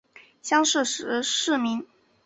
[0.41, 1.85] 乡试十四名。